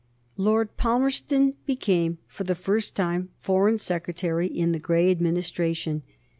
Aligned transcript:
Lord 0.35 0.77
Palmerston 0.77 1.57
became 1.67 2.17
for 2.25 2.43
the 2.43 2.55
first 2.55 2.95
time 2.95 3.29
Foreign 3.37 3.77
Secretary 3.77 4.47
in 4.47 4.71
the 4.71 4.79
Grey 4.79 5.11
Administration. 5.11 6.01